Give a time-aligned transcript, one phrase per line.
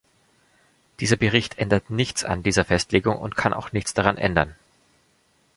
[0.99, 4.55] Dieser Bericht ändert nichts an dieser Festlegung und kann auch nichts daran ändern.